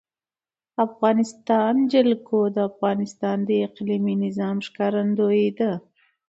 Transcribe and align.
د 0.73 0.75
افغانستان 0.87 1.73
جلکو 1.93 2.39
د 2.55 2.57
افغانستان 2.69 3.37
د 3.49 3.51
اقلیمي 3.67 4.15
نظام 4.25 4.57
ښکارندوی 4.67 5.45
ده. 5.59 5.71